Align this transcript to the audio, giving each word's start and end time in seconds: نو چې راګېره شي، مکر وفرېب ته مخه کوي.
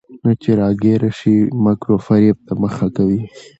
نو 0.23 0.31
چې 0.41 0.49
راګېره 0.59 1.11
شي، 1.19 1.35
مکر 1.63 1.87
وفرېب 1.93 2.37
ته 2.47 2.53
مخه 2.61 2.87
کوي. 2.95 3.21